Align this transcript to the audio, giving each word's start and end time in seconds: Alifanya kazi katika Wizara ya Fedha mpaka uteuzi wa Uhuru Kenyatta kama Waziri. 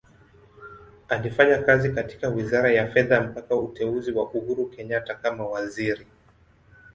Alifanya 1.09 1.57
kazi 1.63 1.91
katika 1.91 2.29
Wizara 2.29 2.71
ya 2.71 2.87
Fedha 2.87 3.21
mpaka 3.21 3.55
uteuzi 3.55 4.11
wa 4.11 4.23
Uhuru 4.23 4.69
Kenyatta 4.69 5.15
kama 5.15 5.45
Waziri. 5.45 6.07